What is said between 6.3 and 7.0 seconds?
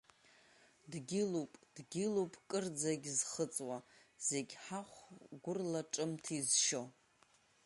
изшьо.